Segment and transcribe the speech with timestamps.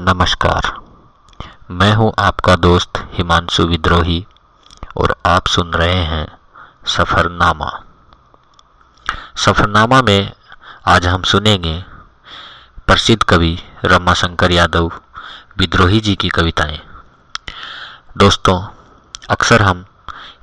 [0.00, 0.80] नमस्कार।
[1.70, 4.26] मैं हूँ आपका दोस्त हिमांशु विद्रोही
[4.96, 6.38] और आप सुन रहे हैं
[6.86, 7.82] सफ़रनामा।
[9.36, 10.32] सफ़रनामा में
[10.86, 11.84] आज हम सुनेंगे
[12.86, 14.92] प्रसिद्ध कवि रमाशंकर यादव
[15.58, 16.80] विद्रोही जी की कविताएँ।
[18.16, 18.68] दोस्तों,
[19.30, 19.84] अक्सर हम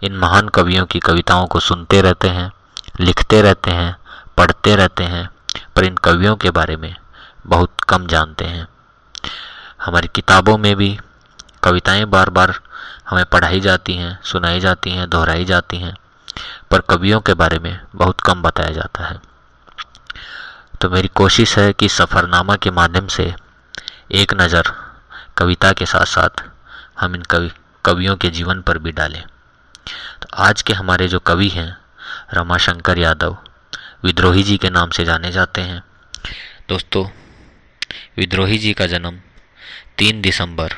[0.03, 2.51] इन महान कवियों की कविताओं को सुनते रहते हैं,
[2.99, 3.97] लिखते रहते हैं,
[4.37, 5.29] पढ़ते रहते हैं,
[5.75, 6.95] पर इन कवियों के बारे में
[7.47, 8.67] बहुत कम जानते हैं।
[9.81, 10.99] हमारी किताबों में भी
[11.63, 12.59] कविताएँ बार बार
[13.09, 15.95] हमें पढ़ाई जाती हैं, सुनाई जाती हैं, दोहराई जाती हैं,
[16.71, 19.21] पर कवियों के बारे में बहुत कम बताया जाता है।
[20.81, 23.35] तो मेरी कोशिश है कि सफ़रनामा के माध्यम से
[24.11, 24.63] एक नज़र
[25.38, 26.44] कविता के साथ साथ
[26.99, 27.52] हम इन कवि,
[27.85, 29.23] कवियों के जीवन पर भी डालें।
[30.21, 31.77] तो आज के हमारे जो कवि हैं,
[32.33, 33.38] रमाशंकर यादव,
[34.03, 35.83] विद्रोही जी के नाम से जाने जाते हैं।
[36.69, 37.24] दोस्तों
[38.17, 39.20] विद्रोही जी का जन्म
[39.98, 40.73] तीन दिसंबर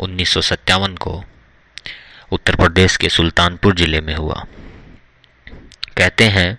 [0.00, 1.22] उन्नीस सौ सत्तावन को
[2.32, 4.44] उत्तर प्रदेश के सुल्तानपुर ज़िले में हुआ।
[5.96, 6.58] कहते हैं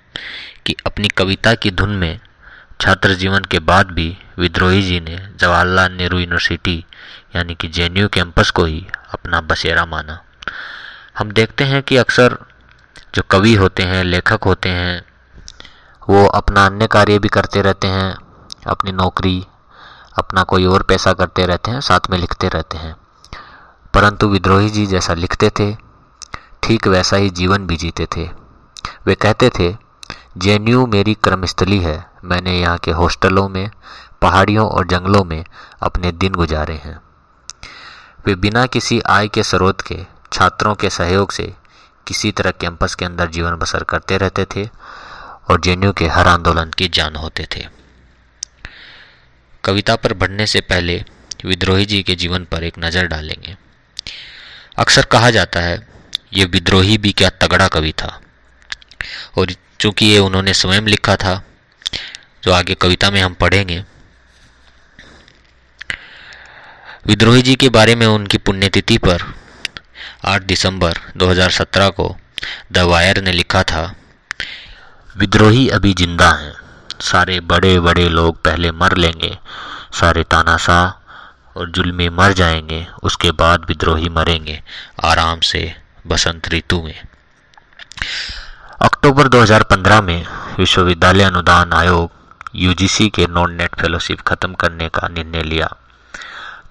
[0.65, 2.19] कि अपनी कविता की धुन में
[2.81, 6.83] छात्र जीवन के बाद भी विद्रोही जी ने जवाहरलाल नेहरू यूनिवर्सिटी
[7.35, 10.19] यानी कि जेएनयू कैंपस को ही अपना बसेरा माना।
[11.17, 12.37] हम देखते हैं कि अक्सर
[13.15, 15.01] जो कवि होते हैं, लेखक होते हैं,
[16.09, 18.15] वो अपना अन्य कार्य भी करते रहते हैं,
[18.67, 19.43] अपनी नौकरी
[20.17, 22.95] अपना कोई और पैसा करते रहते हैं, साथ में लिखते रहते हैं।
[23.93, 25.77] परंतु विद्रोही जी जैसा लिखते थे,
[26.63, 28.29] ठीक वैसा ही जीवन भी जीते थे।
[29.05, 29.77] वे कहते थे
[30.37, 33.71] जे मेरी कर्मस्थली है, मैंने यहाँ के हॉस्टलों में,
[34.21, 35.45] पहाड़ियों और जंगलों में
[35.81, 37.01] अपने दिन गुजारे हैं।
[38.25, 41.53] वे बिना किसी आय के स्रोत के, छात्रों के सहयोग से
[42.07, 44.69] किसी तरह कैंपस के अंदर जीवन बसर करते रहते थे
[45.49, 47.76] और जे के हर आंदोलन की जान होते थे।
[49.67, 51.03] कविता पर बढ़ने से पहले
[51.45, 53.55] विद्रोही जी के जीवन पर एक नज़र डालेंगे।
[54.77, 55.87] अक्सर कहा जाता है,
[56.33, 58.21] ये विद्रोही भी क्या तगड़ा कवि था?
[59.37, 61.43] और चूँकि ये उन्होंने स्वयं लिखा था,
[62.43, 63.83] जो आगे कविता में हम पढ़ेंगे,
[67.07, 69.33] विद्रोही जी के बारे में उनकी पुण्यतिथि पर
[70.25, 72.15] 8 दिसंबर 2017 को
[72.71, 73.95] द वायर ने लिखा था,
[75.17, 76.56] विद्रोही अभी ज़िंदा हैं।
[76.99, 79.39] सारे बड़े बड़े लोग पहले मर लेंगे।
[79.93, 81.03] सारे तानाशाह
[81.59, 84.63] और जुल्मी मर जाएँगे, उसके बाद विद्रोही मरेंगे।
[85.03, 85.75] आराम से
[86.07, 87.01] बसंत ऋतु में।
[88.81, 90.27] अक्टूबर 2015 में
[90.57, 92.11] विश्वविद्यालय अनुदान आयोग
[92.55, 95.75] यूजीसी के नॉन नेट फेलोशिप खत्म करने का निर्णय लिया।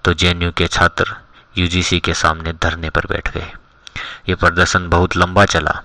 [0.03, 1.15] तो जेएनयू के छात्र
[1.57, 3.51] यूजीसी के सामने धरने पर बैठ गए।
[4.29, 5.81] ये प्रदर्शन बहुत लंबा चला।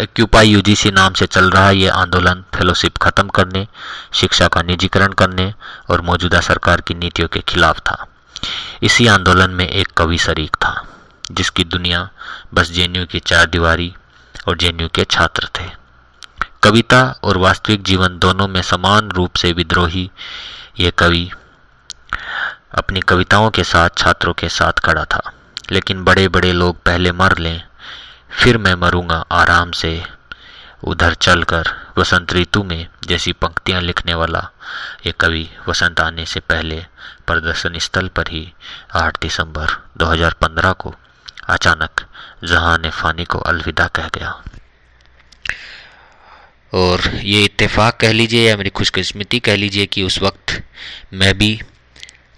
[0.00, 3.68] एक्यूपाई यूजीसी नाम से चल रहा ये आंदोलन, फेलोशिप खत्म करने,
[4.12, 5.54] शिक्षा का निजीकरण करने
[5.90, 8.06] और मौजूदा सरकार की नीतियों के खिलाफ था।
[8.82, 10.88] इसी आंदोलन में एक कवि शरीक था,
[11.32, 12.10] जिसकी दुनिया
[12.54, 13.94] बस जे की चार दीवारी
[14.48, 15.70] और जे के छात्र थे।
[16.62, 20.10] कविता और वास्तविक जीवन दोनों में समान रूप से विद्रोही
[20.80, 21.30] ये कवि
[22.78, 25.32] अपनी कविताओं के साथ, छात्रों के साथ खड़ा था।
[25.72, 27.62] लेकिन बड़े बड़े लोग पहले मर लें
[28.30, 30.02] फिर मैं मरूँगा आराम से।
[30.84, 31.68] उधर चलकर
[31.98, 34.50] वसंत ऋतु में जैसी पंक्तियाँ लिखने वाला
[35.06, 36.86] ये कवि वसंत आने से पहले
[37.26, 38.52] प्रदर्शन स्थल पर ही
[38.96, 40.94] 8 दिसंबर 2015 को
[41.48, 42.06] अचानक
[42.44, 44.30] जहाँ ने फानी को अलविदा कह गया।
[46.72, 50.62] और ये इत्तेफाक कह लीजिए या मेरी खुशकिस्मती कह लीजिए कि उस वक्त
[51.12, 51.60] मैं भी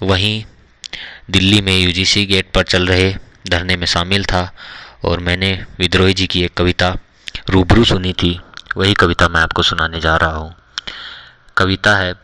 [0.03, 0.45] वहीं
[1.31, 3.15] दिल्ली में यूजीसी गेट पर चल रहे
[3.49, 4.43] धरने में शामिल था
[5.05, 6.97] और मैंने विद्रोही जी की एक कविता
[7.51, 8.41] रूबरू सुनी थी।
[8.77, 10.55] वही कविता मैं आपको सुनाने जा रहा हूँ।
[11.57, 12.15] कविता है,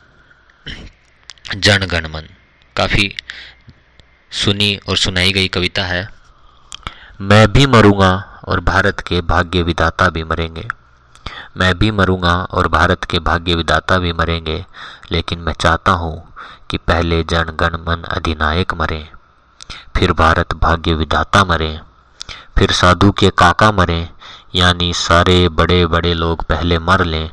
[1.56, 2.28] जन गण मन।
[2.76, 3.14] काफ़ी
[4.32, 6.08] सुनी और सुनाई गई कविता है।
[7.20, 8.12] मैं भी मरूँगा
[8.48, 10.68] और भारत के भाग्य विदाता भी मरेंगे।
[11.56, 14.64] मैं भी मरूँगा और भारत के भाग्य विदाता भी मरेंगे,
[15.12, 16.32] लेकिन मैं चाहता हूँ
[16.70, 19.08] कि पहले जन गण मन अधिनायक मरें,
[19.96, 21.80] फिर भारत भाग्य विदाता मरें।
[22.58, 24.08] फिर साधु के काका मरे,
[24.54, 27.30] यानी सारे बड़े बड़े लोग पहले मर लें,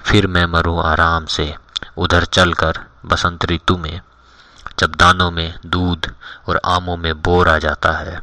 [0.00, 1.54] फिर मैं मरूं आराम से,
[1.96, 4.00] उधर चलकर बसंत ऋतु में,
[4.78, 6.14] जब दानों में दूध
[6.48, 8.22] और आमों में बोर आ जाता है,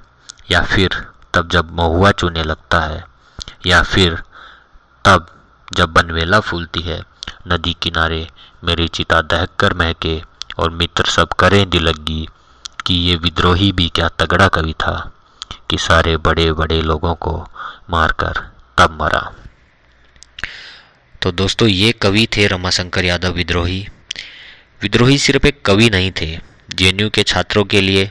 [0.51, 3.05] या फिर तब जब महुआ चूने लगता है,
[3.65, 4.23] या फिर
[5.05, 5.27] तब
[5.73, 7.03] जब बनवेला फूलती है,
[7.47, 8.29] नदी किनारे
[8.63, 10.23] मेरी चिता दहक कर महके
[10.59, 12.29] और मित्र सब करें दिलगी
[12.85, 15.11] कि ये विद्रोही भी क्या तगड़ा कवि था।
[15.69, 17.47] कि सारे बड़े बड़े लोगों को
[17.89, 19.35] मारकर तब मरा।
[21.21, 23.87] तो दोस्तों, ये कवि थे रमाशंकर यादव विद्रोही।
[24.81, 26.39] विद्रोही सिर्फ़ एक कवि नहीं थे।
[26.75, 28.09] जेएनयू के छात्रों के लिए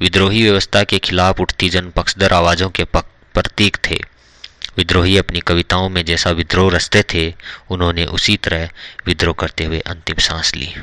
[0.00, 4.00] विद्रोही व्यवस्था के खिलाफ उठती जन पक्षधर आवाज़ों के प्रतीक थे।
[4.76, 7.34] विद्रोही अपनी कविताओं में जैसा विद्रोह रचते थे,
[7.70, 8.70] उन्होंने उसी तरह
[9.06, 10.74] विद्रोह करते हुए अंतिम सांस ली।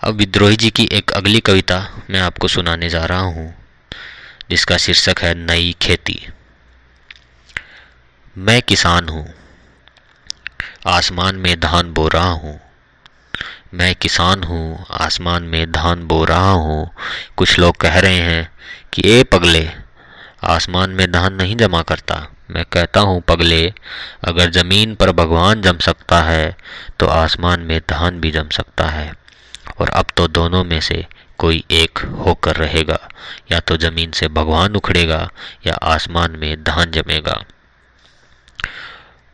[0.00, 1.76] अब विद्रोही जी की एक अगली कविता
[2.10, 3.54] मैं आपको सुनाने जा रहा हूँ,
[4.50, 6.28] जिसका शीर्षक है नई खेती।
[8.36, 9.26] मैं किसान हूँ,
[10.86, 12.58] आसमान में धान बो रहा हूँ।
[13.74, 16.90] मैं किसान हूँ, आसमान में धान बो रहा हूँ।
[17.36, 18.50] कुछ लोग कह रहे हैं
[18.92, 19.68] कि, ए पगले,
[20.44, 23.66] आसमान में धान नहीं जमा करता। मैं कहता हूँ, पगले,
[24.24, 26.56] अगर ज़मीन पर भगवान जम सकता है
[26.98, 29.12] तो आसमान में धान भी जम सकता है।
[29.80, 31.06] और अब तो दोनों में से
[31.38, 33.08] कोई एक होकर रहेगा,
[33.52, 35.30] या तो ज़मीन से भगवान उखड़ेगा,
[35.66, 37.44] या आसमान में धान जमेगा।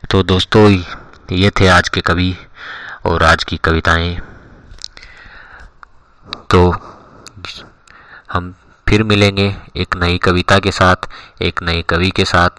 [0.09, 0.83] तो दोस्तों,
[1.31, 2.35] ये थे आज के कवि
[3.05, 4.19] और आज की कविताएँ।
[6.51, 6.71] तो
[8.31, 8.55] हम
[8.89, 10.95] फिर मिलेंगे एक नई कविता के साथ,
[11.41, 12.49] एक नए कवि के साथ।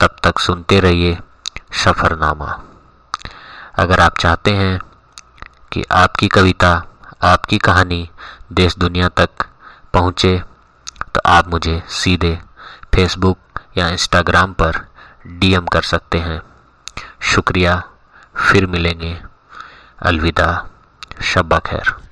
[0.00, 1.18] तब तक सुनते रहिए
[1.72, 2.62] सफ़रनामा।
[3.74, 4.80] अगर आप चाहते हैं
[5.72, 6.93] कि आपकी कविता
[7.24, 8.10] आपकी कहानी
[8.52, 9.28] देश दुनिया तक
[9.92, 10.42] पहुँचे
[11.14, 12.38] तो आप मुझे सीधे
[12.94, 13.38] फेसबुक
[13.76, 14.86] या इंस्टाग्राम पर
[15.26, 16.42] डीएम कर सकते हैं।
[17.22, 17.82] शुक्रिया,
[18.36, 19.20] फिर मिलेंगे।
[20.02, 20.68] अलविदा,
[21.22, 22.03] शब्बा खैर।